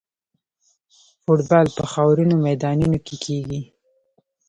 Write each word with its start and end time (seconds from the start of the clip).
فوټبال 1.23 1.67
په 1.77 1.83
خاورینو 1.91 2.35
میدانونو 2.47 2.97
کې 3.05 3.15
کیږي. 3.25 3.61